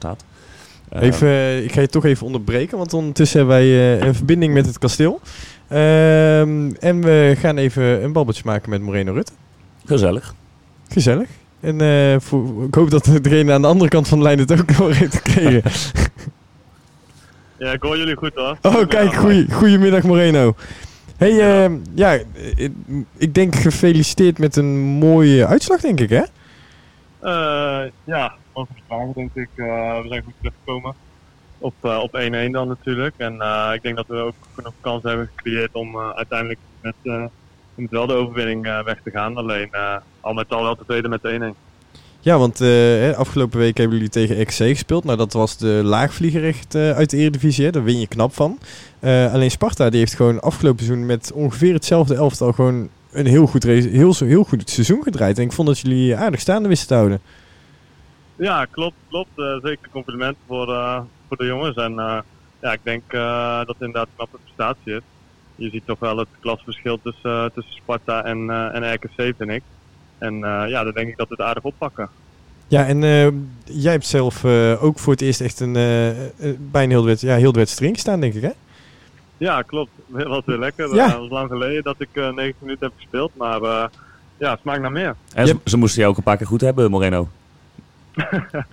staat. 0.00 0.24
Even, 0.90 1.64
ik 1.64 1.72
ga 1.72 1.80
je 1.80 1.88
toch 1.88 2.04
even 2.04 2.26
onderbreken, 2.26 2.78
want 2.78 2.94
ondertussen 2.94 3.38
hebben 3.38 3.56
wij 3.56 3.66
eh, 3.66 4.06
een 4.06 4.14
verbinding 4.14 4.54
met 4.54 4.66
het 4.66 4.78
kasteel. 4.78 5.20
Ehm, 5.68 6.70
en 6.80 7.00
we 7.00 7.34
gaan 7.38 7.56
even 7.56 8.02
een 8.04 8.12
babbeltje 8.12 8.42
maken 8.44 8.70
met 8.70 8.80
Moreno 8.80 9.12
Rutte. 9.12 9.32
Gezellig. 9.84 10.34
Gezellig. 10.88 11.28
En 11.60 11.80
eh, 11.80 12.20
voor, 12.20 12.64
ik 12.64 12.74
hoop 12.74 12.90
dat 12.90 13.04
degene 13.22 13.52
aan 13.52 13.62
de 13.62 13.68
andere 13.68 13.90
kant 13.90 14.08
van 14.08 14.18
de 14.18 14.24
lijn 14.24 14.38
het 14.38 14.52
ook 14.52 14.78
nog 14.78 14.98
heeft 14.98 15.14
gekregen. 15.14 15.62
Ja, 17.58 17.72
ik 17.72 17.82
hoor 17.82 17.96
jullie 17.96 18.16
goed 18.16 18.34
hoor. 18.34 18.58
Oh, 18.62 18.88
kijk, 18.88 19.14
goeie, 19.14 19.52
goedemiddag 19.52 20.02
Moreno. 20.02 20.54
Hey, 21.16 21.40
ehm, 21.40 21.78
ja, 21.94 22.18
ik, 22.56 22.72
ik 23.16 23.34
denk 23.34 23.54
gefeliciteerd 23.54 24.38
met 24.38 24.56
een 24.56 24.78
mooie 24.78 25.46
uitslag, 25.46 25.80
denk 25.80 26.00
ik, 26.00 26.10
hè? 26.10 26.22
Eh, 27.20 27.90
ja, 28.04 28.34
over 28.52 28.74
de 28.74 28.80
vragen 28.86 29.12
denk 29.14 29.30
ik. 29.34 29.48
eh, 29.56 30.00
we 30.00 30.08
zijn 30.08 30.22
goed 30.22 30.34
teruggekomen. 30.38 30.94
Op, 31.58 31.74
eh, 31.80 31.98
op 31.98 32.14
1-1 32.14 32.52
dan 32.52 32.68
natuurlijk. 32.68 33.14
En 33.16 33.40
eh, 33.40 33.70
ik 33.74 33.82
denk 33.82 33.96
dat 33.96 34.06
we 34.06 34.16
ook 34.16 34.34
genoeg 34.54 34.72
kans 34.80 35.02
hebben 35.02 35.30
gecreëerd 35.34 35.72
om 35.72 35.98
uiteindelijk 35.98 36.58
met, 36.80 36.94
met 37.74 37.90
wel 37.90 38.06
de 38.06 38.14
overwinning 38.14 38.62
weg 38.62 39.00
te 39.04 39.10
gaan. 39.10 39.36
Alleen 39.36 39.70
al 40.20 40.32
met 40.32 40.52
al 40.52 40.62
wel 40.62 40.76
tevreden 40.76 41.10
met 41.10 41.22
de 41.22 41.54
1-1. 41.54 41.56
Ja, 42.20 42.38
want 42.38 42.60
afgelopen 43.16 43.58
week 43.58 43.76
hebben 43.76 43.96
jullie 43.96 44.12
tegen 44.12 44.46
XC 44.46 44.62
gespeeld. 44.62 45.04
Nou, 45.04 45.16
dat 45.16 45.32
was 45.32 45.56
de 45.56 45.80
laagvlieger 45.84 46.44
echt 46.44 46.74
uit 46.74 47.10
de 47.10 47.16
Eredivisie. 47.16 47.70
Daar 47.70 47.84
win 47.84 48.00
je 48.00 48.06
knap 48.06 48.34
van. 48.34 48.58
Alleen 49.00 49.50
Sparta 49.50 49.90
die 49.90 49.98
heeft 49.98 50.14
gewoon 50.14 50.40
afgelopen 50.40 50.84
seizoen 50.84 51.06
met 51.06 51.32
ongeveer 51.32 51.74
hetzelfde 51.74 52.14
elftal 52.14 52.52
gewoon 52.52 52.88
een 53.12 53.26
heel 53.26 53.46
goed, 53.46 53.62
heel, 53.62 54.14
heel 54.18 54.44
goed 54.44 54.70
seizoen 54.70 55.02
gedraaid. 55.02 55.38
En 55.38 55.44
ik 55.44 55.52
vond 55.52 55.68
dat 55.68 55.78
jullie 55.78 56.16
aardig 56.16 56.40
staande 56.40 56.68
wisten 56.68 56.88
te 56.88 56.94
houden. 56.94 57.20
Ja, 58.40 58.64
klopt, 58.70 58.96
klopt. 59.08 59.30
Eh, 59.38 59.56
zeker 59.62 59.88
complimenten 59.92 60.42
voor, 60.46 60.68
eh, 60.72 61.00
voor 61.28 61.36
de 61.36 61.44
jongens. 61.44 61.76
En 61.76 61.98
eh, 61.98 62.18
ja, 62.62 62.72
ik 62.72 62.80
denk 62.82 63.02
eh, 63.12 63.56
dat 63.58 63.66
het 63.66 63.76
inderdaad 63.80 64.06
een 64.06 64.14
knappe 64.16 64.38
prestatie 64.44 64.94
is. 64.94 65.00
Je 65.54 65.70
ziet 65.70 65.86
toch 65.86 65.98
wel 65.98 66.16
het 66.18 66.28
klasverschil 66.40 66.98
tussen, 67.02 67.30
eh, 67.30 67.44
tussen 67.54 67.74
Sparta 67.74 68.24
en, 68.24 68.50
eh, 68.50 68.74
en 68.74 68.92
RKC, 68.94 69.34
vind 69.38 69.50
ik. 69.50 69.62
En 70.18 70.34
eh, 70.34 70.68
ja, 70.68 70.84
dan 70.84 70.92
denk 70.92 71.08
ik 71.08 71.16
dat 71.16 71.28
we 71.28 71.34
het 71.36 71.46
aardig 71.46 71.62
oppakken. 71.62 72.08
Ja, 72.68 72.86
en 72.86 73.02
eh, 73.02 73.28
jij 73.64 73.92
hebt 73.92 74.06
zelf 74.06 74.44
eh, 74.44 74.84
ook 74.84 74.98
voor 74.98 75.12
het 75.12 75.22
eerst 75.22 75.40
echt 75.40 75.60
een, 75.60 75.76
eh, 75.76 76.10
eh, 76.26 76.56
bijna 76.58 76.90
heel 76.92 77.00
de, 77.02 77.06
wed- 77.08 77.20
ja, 77.20 77.36
heel 77.36 77.54
erin 77.56 77.94
gestaan, 77.94 78.20
denk 78.20 78.34
ik, 78.34 78.42
hè? 78.42 78.50
Ja, 79.36 79.62
klopt. 79.62 79.90
Dat 80.16 80.26
was 80.26 80.42
weer 80.46 80.58
lekker. 80.58 80.94
Ja. 80.94 81.06
Het 81.08 81.16
was 81.18 81.28
lang 81.30 81.48
geleden 81.50 81.82
dat 81.82 81.94
ik 81.98 82.08
eh 82.12 82.22
90 82.32 82.54
minuten 82.62 82.86
heb 82.86 82.92
gespeeld. 82.96 83.30
Maar 83.36 83.62
eh, 83.62 83.84
ja, 84.38 84.50
het 84.50 84.60
smaakt 84.60 84.80
naar 84.80 84.92
meer. 84.92 85.14
En 85.34 85.46
ze, 85.46 85.56
ze 85.64 85.76
moesten 85.76 85.98
jou 86.00 86.10
ook 86.12 86.18
een 86.18 86.24
paar 86.24 86.36
keer 86.36 86.46
goed 86.46 86.60
hebben, 86.60 86.90
Moreno. 86.90 87.28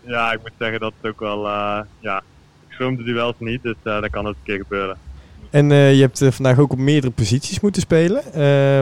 Ja, 0.00 0.32
ik 0.32 0.40
moet 0.40 0.50
zeggen 0.58 0.80
dat 0.80 0.92
het 1.00 1.10
ook 1.10 1.20
wel... 1.20 1.46
eh 1.46 1.80
ja, 1.98 2.22
ik 2.68 2.74
die 3.04 3.14
wel 3.14 3.26
eens 3.26 3.36
niet. 3.38 3.62
Dus 3.62 3.74
eh 3.82 4.00
dan 4.00 4.10
kan 4.10 4.24
het 4.24 4.34
een 4.36 4.42
keer 4.44 4.56
gebeuren. 4.58 4.96
En 5.50 5.72
eh, 5.72 5.94
je 5.94 6.00
hebt 6.00 6.24
vandaag 6.30 6.58
ook 6.58 6.72
op 6.72 6.78
meerdere 6.78 7.12
posities 7.12 7.60
moeten 7.60 7.82
spelen. 7.82 8.22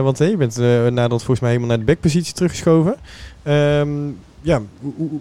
Want 0.03 0.17
hey, 0.19 0.29
je 0.29 0.37
bent 0.37 0.57
nadat 0.93 1.09
volgens 1.19 1.39
mij 1.39 1.49
helemaal 1.49 1.69
naar 1.69 1.79
de 1.79 1.91
backpositie 1.91 2.33
teruggeschoven. 2.33 2.95
Ehm, 3.43 3.89
ja, 4.41 4.61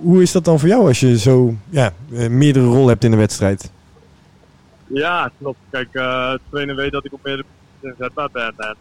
hoe- 0.00 0.22
is 0.22 0.32
dat 0.32 0.44
dan 0.44 0.58
voor 0.58 0.68
jou 0.68 0.86
als 0.86 1.00
je 1.00 1.18
zo 1.18 1.54
ja, 1.68 1.92
meerdere 2.30 2.66
rollen 2.66 2.88
hebt 2.88 3.04
in 3.04 3.10
de 3.10 3.16
wedstrijd? 3.16 3.70
Ja, 4.86 5.30
klopt. 5.38 5.58
Kijk, 5.70 5.92
de 5.92 6.40
trainer 6.50 6.74
weet 6.76 6.92
dat 6.92 7.04
ik 7.04 7.12
op 7.12 7.20
meerdere 7.22 7.48
posities 7.48 7.90
inzetbaar 7.98 8.28
ben. 8.32 8.54
En 8.56 8.76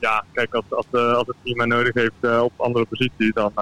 ja, 0.00 0.24
kijk, 0.32 0.54
als, 0.54 0.64
als, 0.70 0.86
als 0.92 1.26
het 1.26 1.36
team 1.42 1.56
mij 1.56 1.66
nodig 1.66 1.94
heeft 1.94 2.40
op 2.42 2.52
andere 2.56 2.84
posities, 2.84 3.32
dan, 3.34 3.52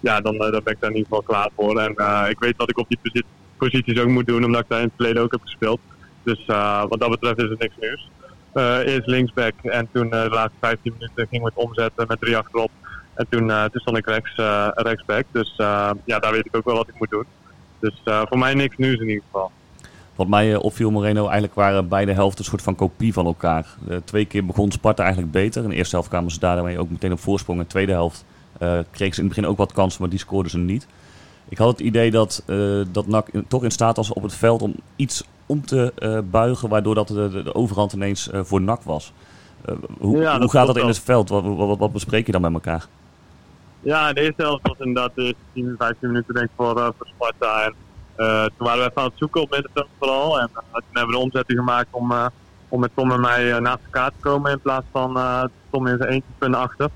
ja, 0.00 0.20
dan, 0.20 0.34
eh, 0.34 0.52
dan 0.52 0.60
ben 0.64 0.72
ik 0.72 0.80
daar 0.80 0.90
in 0.90 0.96
ieder 0.96 1.08
geval 1.10 1.22
klaar 1.22 1.50
voor. 1.56 1.78
En 1.80 1.94
eh, 1.94 2.24
ik 2.28 2.38
weet 2.38 2.56
wat 2.56 2.70
ik 2.70 2.78
op 2.78 2.88
die 2.88 2.98
posi- 3.02 3.26
posities 3.56 4.00
ook 4.00 4.08
moet 4.08 4.26
doen, 4.26 4.44
omdat 4.44 4.60
ik 4.60 4.68
daar 4.68 4.78
in 4.78 4.84
het 4.84 4.94
verleden 4.96 5.22
ook 5.22 5.32
heb 5.32 5.40
gespeeld. 5.42 5.80
Dus 6.22 6.44
eh, 6.46 6.84
wat 6.88 7.00
dat 7.00 7.10
betreft 7.10 7.38
is 7.38 7.48
het 7.48 7.58
niks 7.58 7.74
nieuws. 7.80 8.10
Eerst 8.86 9.06
linksback 9.06 9.52
en 9.62 9.88
toen 9.92 10.10
de 10.10 10.28
laatste 10.30 10.58
15 10.60 10.92
minuten 10.92 11.26
gingen 11.30 11.44
we 11.44 11.52
het 11.54 11.66
omzetten 11.66 12.04
met 12.08 12.20
drie 12.20 12.36
achterop. 12.36 12.70
En 13.14 13.26
toen, 13.28 13.50
eh, 13.50 13.64
toen 13.64 13.80
stond 13.80 13.96
ik 13.96 14.06
rechts, 14.06 14.36
rechtsback. 14.74 15.24
Dus 15.30 15.54
ja, 16.04 16.18
daar 16.18 16.32
weet 16.32 16.46
ik 16.46 16.56
ook 16.56 16.64
wel 16.64 16.76
wat 16.76 16.88
ik 16.88 16.98
moet 16.98 17.10
doen. 17.10 17.24
Dus 17.78 18.00
voor 18.04 18.38
mij 18.38 18.54
niks 18.54 18.76
nieuws 18.76 19.00
in 19.00 19.08
ieder 19.08 19.22
geval. 19.24 19.50
Wat 20.14 20.28
mij 20.28 20.56
opviel, 20.56 20.90
Moreno, 20.90 21.22
eigenlijk 21.22 21.54
waren 21.54 21.88
beide 21.88 22.12
helften 22.12 22.38
een 22.44 22.50
soort 22.50 22.62
van 22.62 22.74
kopie 22.74 23.12
van 23.12 23.26
elkaar. 23.26 23.66
Twee 24.04 24.24
keer 24.24 24.46
begon 24.46 24.72
Sparta 24.72 25.02
eigenlijk 25.02 25.32
beter. 25.32 25.62
In 25.62 25.68
de 25.68 25.74
eerste 25.74 25.94
helft 25.94 26.10
kwamen 26.10 26.30
ze 26.30 26.38
daarmee 26.38 26.78
ook 26.78 26.90
meteen 26.90 27.12
op 27.12 27.20
voorsprong. 27.20 27.58
In 27.58 27.64
de 27.64 27.70
tweede 27.70 27.92
helft 27.92 28.24
kregen 28.90 29.14
ze 29.14 29.20
in 29.20 29.26
het 29.26 29.34
begin 29.34 29.46
ook 29.46 29.56
wat 29.56 29.72
kansen, 29.72 30.00
maar 30.00 30.10
die 30.10 30.18
scoorden 30.18 30.50
ze 30.50 30.58
niet. 30.58 30.86
Ik 31.48 31.58
had 31.58 31.68
het 31.68 31.80
idee 31.80 32.10
dat, 32.10 32.42
eh 32.46 32.80
dat 32.92 33.06
NAC 33.06 33.28
toch 33.48 33.64
in 33.64 33.70
staat 33.70 33.96
was 33.96 34.12
op 34.12 34.22
het 34.22 34.34
veld 34.34 34.62
om 34.62 34.74
iets 34.96 35.24
om 35.46 35.66
te 35.66 35.92
eh, 35.98 36.18
buigen, 36.30 36.68
waardoor 36.68 36.94
dat 36.94 37.08
de, 37.08 37.54
overhand 37.54 37.92
ineens 37.92 38.30
eh, 38.30 38.40
voor 38.44 38.60
NAC 38.60 38.82
was. 38.82 39.12
Eh, 39.64 39.74
hoe 39.98 40.18
Ja, 40.20 40.30
hoe 40.30 40.40
dat 40.40 40.50
gaat 40.50 40.66
dat 40.66 40.76
in 40.76 40.86
het 40.86 40.98
veld? 41.00 41.28
Wat, 41.28 41.78
wat, 41.78 41.92
bespreek 41.92 42.26
je 42.26 42.32
dan 42.32 42.40
met 42.40 42.52
elkaar? 42.52 42.86
Ja, 43.80 44.12
de 44.12 44.20
eerste 44.20 44.42
helft 44.42 44.68
was 44.68 44.78
inderdaad 44.78 45.14
de 45.14 45.22
eerste 45.22 45.40
10, 45.52 45.74
15 45.78 46.08
minuten 46.08 46.34
denk 46.34 46.46
ik 46.46 46.52
voor, 46.56 46.78
eh, 46.78 46.88
voor 46.98 47.06
Sparta. 47.06 47.62
En 47.62 47.74
eh, 48.16 48.44
toen 48.44 48.66
waren 48.66 48.78
we 48.78 48.88
even 48.88 49.02
aan 49.02 49.04
het 49.04 49.18
zoeken 49.18 49.40
op 49.40 49.50
middenveld 49.50 49.88
vooral. 49.98 50.40
En 50.40 50.50
eh, 50.54 50.72
toen 50.72 50.82
hebben 50.92 51.06
we 51.06 51.12
de 51.12 51.24
omzetting 51.24 51.58
gemaakt 51.58 51.88
om, 51.90 52.12
eh, 52.12 52.26
om 52.68 52.80
met 52.80 52.90
Tom 52.94 53.12
en 53.12 53.20
mij 53.20 53.52
eh, 53.52 53.60
naast 53.60 53.84
elkaar 53.84 54.10
te 54.10 54.20
komen 54.20 54.52
in 54.52 54.60
plaats 54.60 54.86
van 54.92 55.16
eh, 55.16 55.44
Tom 55.70 55.86
in 55.86 55.96
zijn 55.96 56.10
eentje 56.10 56.32
punten 56.38 56.60
achter. 56.60 56.90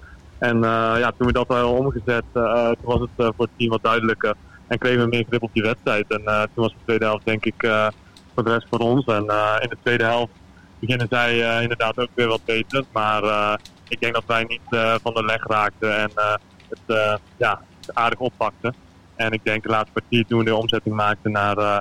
En 0.49 0.65
eh, 0.65 0.95
ja, 0.99 1.13
toen 1.19 1.27
we 1.27 1.33
dat 1.33 1.49
al 1.49 1.73
omgezet, 1.73 2.25
eh, 2.33 2.67
toen 2.67 2.77
was 2.93 3.01
het 3.01 3.11
eh, 3.17 3.27
voor 3.37 3.45
het 3.45 3.57
team 3.57 3.71
wat 3.71 3.83
duidelijker. 3.83 4.35
En 4.67 4.79
kregen 4.79 5.03
we 5.03 5.09
meer 5.09 5.25
grip 5.29 5.43
op 5.43 5.51
die 5.53 5.63
wedstrijd. 5.63 6.05
En 6.09 6.25
eh, 6.25 6.43
toen 6.43 6.65
was 6.65 6.73
de 6.73 6.85
tweede 6.85 7.05
helft 7.05 7.25
denk 7.25 7.45
ik 7.45 7.63
eh, 7.63 7.87
voor 8.35 8.45
de 8.45 8.51
rest 8.51 8.67
voor 8.71 8.79
ons. 8.79 9.05
En 9.05 9.29
eh, 9.29 9.57
in 9.61 9.69
de 9.69 9.77
tweede 9.83 10.05
helft 10.05 10.33
beginnen 10.79 11.07
zij 11.11 11.43
eh, 11.43 11.63
inderdaad 11.63 11.99
ook 11.99 12.09
weer 12.15 12.29
wat 12.29 12.45
beter. 12.45 12.85
Maar 12.93 13.23
eh, 13.23 13.55
ik 13.89 14.01
denk 14.01 14.15
dat 14.15 14.25
wij 14.27 14.45
niet 14.45 14.61
eh, 14.71 14.95
van 15.03 15.15
de 15.15 15.25
leg 15.25 15.47
raakten 15.47 15.99
en 15.99 16.11
eh, 16.15 16.35
het 16.69 16.97
eh, 16.97 17.15
ja, 17.37 17.61
aardig 17.93 18.19
oppakten. 18.19 18.75
En 19.15 19.33
ik 19.33 19.45
denk 19.45 19.63
de 19.63 19.69
laatste 19.69 19.93
kwartier 19.93 20.27
toen 20.27 20.39
we 20.39 20.45
de 20.45 20.57
omzetting 20.57 20.95
maakten 20.95 21.33
naar 21.33 21.59
eh, 21.59 21.79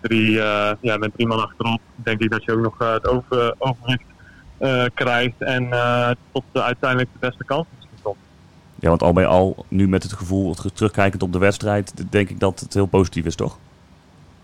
drie, 0.00 0.40
eh, 0.42 0.72
ja, 0.80 0.96
met 0.96 1.14
drie 1.14 1.26
man 1.26 1.42
achterop, 1.42 1.80
denk 1.94 2.20
ik 2.20 2.30
dat 2.30 2.44
je 2.44 2.52
ook 2.52 2.62
nog 2.62 2.80
eh, 2.80 2.92
het 2.92 3.08
over, 3.08 3.54
eh, 4.62 4.84
krijgt 4.94 5.38
en 5.38 5.72
eh, 5.72 6.10
tot 6.32 6.44
eh, 6.52 6.62
uiteindelijk 6.62 7.10
de 7.12 7.26
beste 7.26 7.44
kans. 7.44 7.66
Ja, 8.82 8.88
want 8.88 9.02
al 9.02 9.12
bij 9.12 9.26
al, 9.26 9.64
nu 9.68 9.88
met 9.88 10.02
het 10.02 10.12
gevoel, 10.12 10.54
het 10.62 10.76
terugkijkend 10.76 11.22
op 11.22 11.32
de 11.32 11.38
wedstrijd, 11.38 11.92
denk 12.10 12.28
ik 12.28 12.40
dat 12.40 12.60
het 12.60 12.74
heel 12.74 12.86
positief 12.86 13.24
is, 13.24 13.34
toch? 13.34 13.58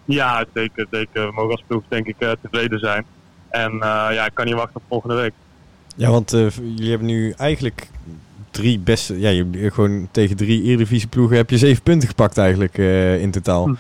Ja, 0.05 0.45
zeker, 0.55 0.87
zeker. 0.91 1.27
We 1.27 1.33
mogen 1.33 1.51
als 1.51 1.65
ploeg 1.67 1.83
denk 1.89 2.07
ik 2.07 2.15
eh, 2.19 2.31
tevreden 2.43 2.79
zijn. 2.79 3.05
En 3.49 3.73
eh, 3.73 4.07
ja, 4.11 4.25
ik 4.27 4.35
kan 4.35 4.45
niet 4.47 4.55
wachten 4.55 4.77
op 4.77 4.83
volgende 4.89 5.15
week. 5.15 5.33
Ja, 5.97 6.11
want 6.11 6.33
eh, 6.33 6.51
jullie 6.51 6.89
hebben 6.89 7.07
nu 7.07 7.31
eigenlijk 7.37 7.89
drie 8.51 8.79
beste... 8.79 9.19
Ja, 9.21 9.31
jullie, 9.31 9.71
gewoon 9.71 10.09
tegen 10.11 10.37
drie 10.37 10.63
Eredivisie-ploegen 10.63 11.37
heb 11.37 11.51
je 11.51 11.59
zeven 11.59 11.83
punten 11.83 12.09
gepakt 12.09 12.39
eigenlijk 12.39 12.79
eh, 12.79 13.21
in 13.23 13.31
totaal. 13.31 13.65
Hm. 13.65 13.75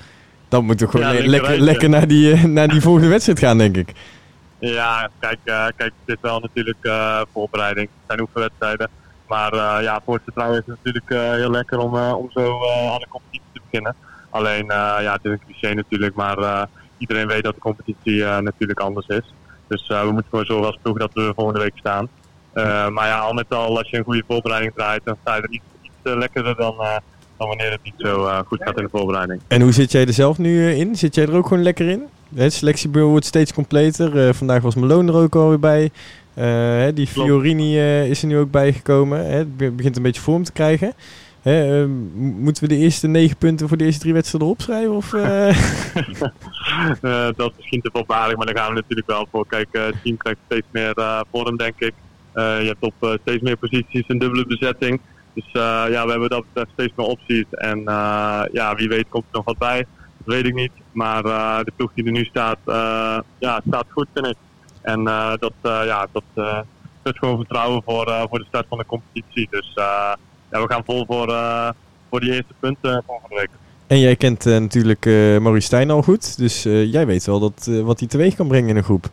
Dan 0.48 0.64
moet 0.64 0.78
je 0.80 0.88
gewoon 0.88 1.06
Ja, 1.14 1.20
le- 1.20 1.26
lekker 1.26 1.60
lekker, 1.60 1.88
naar, 1.88 2.08
die, 2.08 2.46
naar 2.46 2.68
die 2.68 2.80
volgende 2.80 3.08
wedstrijd 3.08 3.38
gaan, 3.38 3.58
denk 3.58 3.76
ik. 3.76 3.92
Ja, 4.58 5.10
kijk, 5.20 5.38
eh, 5.44 5.66
kijk 5.76 5.92
dit 6.04 6.16
is 6.16 6.22
wel 6.22 6.40
natuurlijk 6.40 6.78
eh, 6.82 7.20
voorbereiding. 7.32 7.88
Het 7.94 8.04
zijn 8.06 8.20
oefenwedstrijden. 8.20 8.90
Maar 9.28 9.52
eh, 9.52 9.82
ja, 9.82 10.00
voor 10.04 10.14
het 10.14 10.22
vertrouwen 10.22 10.58
is 10.58 10.66
het 10.66 10.76
natuurlijk 10.76 11.10
eh, 11.10 11.30
heel 11.30 11.50
lekker 11.50 11.78
om, 11.78 11.96
eh, 11.96 12.16
om 12.16 12.30
zo 12.30 12.58
aan 12.92 13.00
de 13.00 13.08
competitie 13.08 13.52
te 13.52 13.60
beginnen. 13.70 13.94
Alleen, 14.30 14.64
ja, 14.66 15.12
het 15.12 15.24
is 15.24 15.30
een 15.30 15.42
cliché 15.46 15.74
natuurlijk, 15.74 16.14
maar 16.14 16.68
iedereen 16.98 17.26
weet 17.26 17.42
dat 17.42 17.54
de 17.54 17.60
competitie 17.60 18.24
natuurlijk 18.24 18.80
anders 18.80 19.06
is. 19.06 19.34
Dus 19.66 19.88
we 19.88 20.10
moeten 20.12 20.30
gewoon 20.30 20.44
zorgen 20.44 20.66
als 20.66 20.78
ploeg 20.82 20.98
dat 20.98 21.10
we 21.12 21.32
volgende 21.34 21.60
week 21.60 21.72
staan. 21.74 22.08
Maar 22.92 23.06
ja, 23.06 23.18
al 23.18 23.32
met 23.32 23.54
al, 23.54 23.78
als 23.78 23.90
je 23.90 23.96
een 23.96 24.04
goede 24.04 24.22
voorbereiding 24.26 24.72
draait, 24.74 25.00
dan 25.04 25.16
sta 25.20 25.34
je 25.34 25.42
er 25.42 25.50
iets, 25.50 25.64
lekkerder 26.02 26.56
dan, 26.56 26.76
dan 27.36 27.48
wanneer 27.48 27.70
het 27.70 27.82
niet 27.82 27.94
zo 27.96 28.42
goed 28.46 28.62
gaat 28.62 28.76
in 28.76 28.84
de 28.84 28.90
voorbereiding. 28.90 29.40
En 29.48 29.60
hoe 29.60 29.72
zit 29.72 29.92
jij 29.92 30.06
er 30.06 30.12
zelf 30.12 30.38
nu 30.38 30.72
in? 30.72 30.96
Zit 30.96 31.14
jij 31.14 31.26
er 31.26 31.34
ook 31.34 31.46
gewoon 31.46 31.62
lekker 31.62 31.88
in? 31.88 32.06
Het 32.34 32.52
selectiebureau 32.52 33.10
wordt 33.10 33.26
steeds 33.26 33.52
completer. 33.52 34.34
Vandaag 34.34 34.62
was 34.62 34.74
Malone 34.74 35.12
er 35.12 35.18
ook 35.18 35.34
alweer 35.34 35.60
bij. 35.60 35.90
Eh, 36.38 36.44
hè, 36.78 36.92
die. 36.92 37.06
Fiorini 37.06 37.78
eh, 37.78 38.08
is 38.10 38.22
er 38.22 38.28
nu 38.28 38.38
ook 38.38 38.50
bijgekomen. 38.50 39.26
Hè, 39.26 39.36
het 39.36 39.56
be- 39.56 39.70
begint 39.70 39.96
een 39.96 40.02
beetje 40.02 40.20
vorm 40.20 40.42
te 40.44 40.52
krijgen. 40.52 40.92
Hè, 41.42 41.80
eh, 41.82 41.86
m- 41.88 42.14
moeten 42.42 42.62
we 42.62 42.68
de 42.68 42.76
eerste 42.76 43.06
negen 43.06 43.36
punten 43.36 43.68
voor 43.68 43.76
de 43.76 43.84
eerste 43.84 44.00
drie 44.00 44.12
wedstrijden 44.12 44.50
opschrijven? 44.50 44.92
Of, 44.94 45.12
eh? 45.14 45.56
Dat 47.36 47.50
is 47.50 47.56
misschien 47.56 47.80
te 47.80 47.90
voorbarig, 47.92 48.36
maar 48.36 48.46
daar 48.46 48.56
gaan 48.58 48.68
we 48.68 48.74
natuurlijk 48.80 49.08
wel 49.08 49.26
voor. 49.32 49.46
Kijk, 49.46 49.68
het 49.72 49.94
team 50.02 50.16
krijgt 50.16 50.40
steeds 50.46 50.66
meer 50.70 50.92
vorm, 51.32 51.56
denk 51.56 51.74
ik. 51.78 51.92
Je 52.34 52.74
hebt 52.78 52.82
op 53.00 53.18
steeds 53.22 53.42
meer 53.42 53.56
posities 53.56 54.04
een 54.06 54.18
dubbele 54.18 54.46
bezetting. 54.46 55.00
Dus 55.34 55.44
ja, 55.52 56.04
we 56.04 56.10
hebben 56.10 56.28
dat 56.28 56.44
betreft 56.46 56.70
steeds 56.72 56.92
meer 56.96 57.06
opties. 57.06 57.44
En 57.50 57.82
ja, 58.52 58.74
wie 58.76 58.88
weet 58.88 59.06
komt 59.08 59.24
er 59.24 59.36
nog 59.36 59.44
wat 59.44 59.58
bij. 59.58 59.86
Dat 60.24 60.34
weet 60.34 60.46
ik 60.46 60.54
niet. 60.54 60.72
Maar 60.92 61.22
de 61.64 61.72
ploeg 61.76 61.90
die 61.94 62.04
er 62.04 62.12
nu 62.12 62.24
staat, 62.24 62.58
ja, 63.38 63.60
staat 63.66 63.86
goed, 63.90 64.06
vind 64.14 64.26
ik. 64.26 64.36
En 64.82 65.06
eh, 65.06 65.32
dat, 65.38 65.52
eh, 65.60 65.80
ja, 65.84 66.06
dat, 66.12 66.22
eh 66.34 66.60
dat 67.02 67.12
is 67.12 67.18
gewoon 67.18 67.36
vertrouwen 67.36 67.82
voor, 67.84 68.26
voor 68.30 68.38
de 68.38 68.44
start 68.48 68.66
van 68.68 68.78
de 68.78 68.86
competitie. 68.86 69.48
Dus 69.50 69.72
ja, 69.74 70.16
we 70.48 70.66
gaan 70.68 70.84
vol 70.84 71.04
voor, 71.06 71.34
voor 72.10 72.20
die 72.20 72.32
eerste 72.32 72.54
punten 72.58 73.02
volgende 73.06 73.34
week. 73.34 73.48
En 73.86 73.98
jij 73.98 74.16
kent 74.16 74.44
natuurlijk 74.44 75.06
eh 75.06 75.38
Maurice 75.38 75.66
Stijn 75.66 75.90
al 75.90 76.02
goed. 76.02 76.38
Dus 76.38 76.62
jij 76.62 77.06
weet 77.06 77.26
wel 77.26 77.40
dat, 77.40 77.70
wat 77.82 77.98
hij 77.98 78.08
teweeg 78.08 78.34
kan 78.34 78.48
brengen 78.48 78.68
in 78.68 78.76
een 78.76 78.82
groep. 78.82 79.06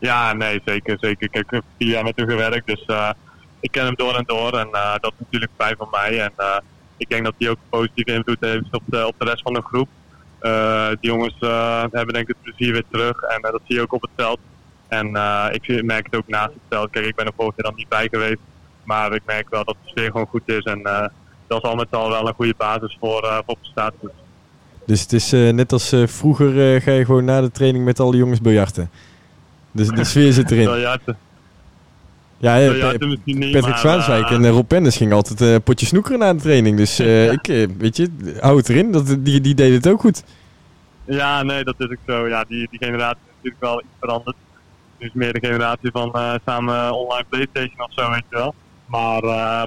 Ja, 0.00 0.32
nee, 0.32 0.60
zeker. 0.64 0.96
zeker. 1.00 1.28
Ik 1.30 1.44
heb 1.50 1.64
vier 1.78 1.88
jaar 1.88 2.04
met 2.04 2.16
hem 2.16 2.28
gewerkt, 2.28 2.66
dus 2.66 2.86
ik 3.60 3.70
ken 3.70 3.84
hem 3.84 3.94
door 3.94 4.14
en 4.14 4.24
door. 4.26 4.58
En 4.58 4.68
dat 5.00 5.12
is 5.12 5.18
natuurlijk 5.18 5.52
fijn 5.56 5.76
van 5.76 5.88
mij. 5.90 6.20
En 6.20 6.32
ik 6.96 7.08
denk 7.08 7.24
dat 7.24 7.34
hij 7.38 7.50
ook 7.50 7.58
positieve 7.68 8.12
invloed 8.12 8.40
heeft 8.40 8.64
op 8.70 8.82
de, 8.86 9.06
op 9.06 9.14
de 9.18 9.24
rest 9.24 9.42
van 9.42 9.52
de 9.52 9.62
groep. 9.62 9.88
Eh, 10.44 10.88
die 10.88 11.10
jongens 11.10 11.34
eh, 11.38 11.84
hebben 11.90 12.14
denk 12.14 12.28
ik 12.28 12.36
het 12.36 12.42
plezier 12.42 12.72
weer 12.72 12.84
terug. 12.90 13.22
En 13.22 13.40
eh, 13.40 13.52
dat 13.52 13.60
zie 13.66 13.76
je 13.76 13.82
ook 13.82 13.92
op 13.92 14.02
het 14.02 14.10
veld. 14.16 14.38
En 14.88 15.06
ik 15.52 15.82
merk 15.82 16.04
het 16.04 16.16
ook 16.16 16.28
naast 16.28 16.52
het 16.52 16.62
veld. 16.68 16.90
Kijk, 16.90 17.06
ik 17.06 17.14
ben 17.14 17.26
er 17.26 17.32
vorig 17.36 17.54
jaar 17.56 17.66
dan 17.66 17.74
niet 17.76 17.88
bij 17.88 18.08
geweest. 18.10 18.38
Maar 18.84 19.14
ik 19.14 19.22
merk 19.26 19.50
wel 19.50 19.64
dat 19.64 19.76
de 19.82 19.90
sfeer 19.90 20.10
gewoon 20.10 20.26
goed 20.26 20.48
is. 20.48 20.62
En 20.62 20.82
dat 21.46 21.62
is 21.62 21.70
al 21.70 21.74
met 21.74 21.86
al 21.90 22.08
wel 22.08 22.28
een 22.28 22.34
goede 22.34 22.54
basis 22.56 22.96
voor, 23.00 23.22
eh 23.22 23.38
voor 23.46 23.56
prestaties. 23.60 24.08
Dus 24.86 25.00
het 25.00 25.12
is 25.12 25.30
net 25.30 25.72
als 25.72 25.94
vroeger 26.04 26.80
ga 26.80 26.90
je 26.92 27.04
gewoon 27.04 27.24
na 27.24 27.40
de 27.40 27.50
training 27.50 27.84
met 27.84 28.00
alle 28.00 28.16
jongens 28.16 28.40
biljarten. 28.40 28.90
Dus 29.70 29.88
de 29.88 30.04
sfeer 30.04 30.32
zit 30.32 30.50
erin. 30.50 30.64
Biljarten. 30.74 31.18
Ja, 32.38 32.60
eh, 32.60 32.98
niet, 33.24 33.24
Patrick 33.24 33.60
maar, 33.60 33.78
Zwaanswijk 33.78 34.24
eh, 34.24 34.36
en 34.36 34.44
eh, 34.44 34.50
Rob 34.50 34.66
Penders 34.66 34.96
gingen 34.96 35.16
altijd 35.16 35.40
een 35.40 35.62
potje 35.62 35.86
snoekeren 35.86 36.18
na 36.18 36.32
de 36.32 36.40
training. 36.40 36.76
Dus 36.76 37.00
ik, 37.00 37.68
weet 37.78 37.96
je, 37.96 38.08
hou 38.40 38.56
het 38.56 38.68
erin. 38.68 38.92
Dat, 38.92 39.16
die, 39.18 39.40
die 39.40 39.54
deden 39.54 39.74
het 39.76 39.88
ook 39.88 40.00
goed. 40.00 40.24
Ja, 41.04 41.42
nee, 41.42 41.64
dat 41.64 41.74
is 41.78 41.86
ook 41.86 41.98
zo. 42.06 42.28
Ja, 42.28 42.44
die, 42.48 42.68
die 42.70 42.78
generatie 42.84 43.20
is 43.26 43.32
natuurlijk 43.34 43.62
wel 43.62 43.80
iets 43.80 43.96
veranderd. 44.00 44.36
Nu 44.98 45.06
is 45.06 45.12
meer 45.12 45.32
de 45.32 45.46
generatie 45.46 45.90
van 45.90 46.12
samen 46.44 46.92
online 46.92 47.26
Playstation 47.28 47.80
of 47.80 47.92
zo, 47.92 48.10
weet 48.10 48.24
je 48.30 48.36
wel. 48.36 48.54
Maar 48.86 49.20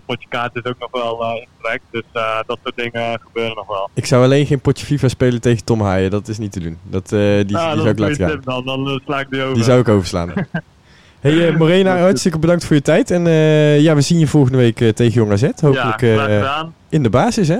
potje 0.05 0.27
kaart 0.29 0.55
is 0.55 0.65
ook 0.65 0.79
nog 0.79 0.91
wel 0.91 1.23
eh 1.23 1.41
in 1.41 1.47
trek. 1.61 1.81
Dus 1.91 2.03
dat 2.45 2.59
soort 2.63 2.75
dingen 2.75 3.19
gebeuren 3.19 3.55
nog 3.55 3.67
wel. 3.67 3.89
Ik 3.93 4.05
zou 4.05 4.23
alleen 4.23 4.45
geen 4.45 4.61
potje 4.61 4.85
FIFA 4.85 5.07
spelen 5.07 5.41
tegen 5.41 5.63
Tom 5.63 5.81
Haaien. 5.81 6.11
Dat 6.11 6.27
is 6.27 6.37
niet 6.37 6.51
te 6.51 6.59
doen. 6.59 6.77
Dat, 6.83 7.09
die, 7.09 7.45
die 7.45 7.57
zou 7.57 7.89
ik 7.89 7.99
laten 7.99 8.15
gaan. 8.15 8.41
dan, 8.43 8.65
dan 8.65 9.01
sla 9.05 9.19
ik 9.19 9.29
die 9.29 9.41
over. 9.41 9.53
Die 9.53 9.63
zou 9.63 9.79
ik 9.79 9.87
overslaan. 9.87 10.33
hey 11.19 11.47
eh, 11.47 11.57
Morena, 11.57 11.97
hartstikke 11.99 12.39
bedankt 12.39 12.65
voor 12.65 12.75
je 12.75 12.81
tijd. 12.81 13.11
En 13.11 13.27
eh, 13.27 13.81
ja, 13.81 13.95
we 13.95 14.01
zien 14.01 14.19
je 14.19 14.27
volgende 14.27 14.57
week 14.57 14.81
eh, 14.81 14.89
tegen 14.89 15.13
Jong 15.13 15.31
AZ. 15.31 15.49
Hopelijk 15.61 16.01
ja, 16.01 16.69
in 16.89 17.03
de 17.03 17.09
basis, 17.09 17.47
hè? 17.47 17.59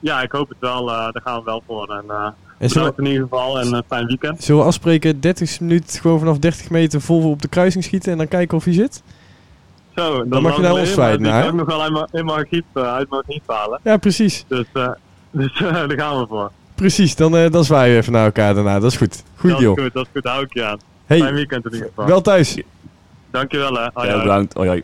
Ja, 0.00 0.22
ik 0.22 0.32
hoop 0.32 0.48
het 0.48 0.58
wel. 0.60 0.86
daar 0.86 1.20
gaan 1.24 1.38
we 1.38 1.44
wel 1.44 1.62
voor. 1.66 1.88
En, 1.88 2.04
En 2.58 2.68
bedankt 2.68 2.98
in 2.98 3.06
ieder 3.06 3.22
geval 3.22 3.60
en 3.60 3.72
een 3.72 3.82
fijn 3.88 4.06
weekend. 4.06 4.44
zullen 4.44 4.60
we 4.60 4.66
afspreken 4.66 5.20
30 5.20 5.60
minuten 5.60 6.00
gewoon 6.00 6.18
vanaf 6.18 6.38
30 6.38 6.70
meter 6.70 7.00
vol 7.00 7.30
op 7.30 7.42
de 7.42 7.48
kruising 7.48 7.84
schieten 7.84 8.12
en 8.12 8.18
dan 8.18 8.28
kijken 8.28 8.56
of 8.56 8.64
hij 8.64 8.72
zit? 8.72 9.02
Zo, 9.96 10.28
Dan 10.28 10.42
mag 10.42 10.56
je 10.56 10.62
naar 10.62 10.72
ons 10.72 10.94
kan 10.94 11.12
ik 11.12 11.52
nog 11.52 11.66
wel 11.66 11.86
in 12.12 12.24
mijn 12.24 12.38
archief, 12.38 12.64
uit 12.72 13.10
mijn 13.10 13.22
archief 13.22 13.42
halen. 13.46 13.80
Ja, 13.82 13.96
precies. 13.96 14.44
Dus, 14.48 14.66
dus 15.30 15.58
daar 15.58 15.90
gaan 15.90 16.20
we 16.20 16.26
voor. 16.28 16.50
Precies, 16.74 17.16
dan, 17.16 17.50
dan 17.50 17.64
zwaaien 17.64 17.92
we 17.94 18.00
even 18.00 18.12
naar 18.12 18.24
elkaar 18.24 18.54
daarna. 18.54 18.80
Dat 18.80 18.90
is 18.90 18.96
goed. 18.96 19.22
Goed 19.36 19.50
dat 19.50 19.60
is 19.60 19.66
goed, 19.66 19.92
dat 19.92 20.02
is 20.02 20.08
goed. 20.12 20.24
Hou 20.24 20.42
ik 20.42 20.54
je 20.54 20.64
aan. 20.64 20.78
Fijn 21.06 21.22
Hey, 21.22 21.34
weekend 21.34 21.64
in 21.64 21.72
ieder 21.72 21.88
geval. 21.88 22.06
wel 22.06 22.20
thuis. 22.20 22.56
Dankjewel 23.32 23.74
hè. 23.74 23.88
Hoi, 23.94 24.08
Ja, 24.08 24.22
bedankt. 24.22 24.54
Hoi, 24.54 24.68
hoi. 24.68 24.82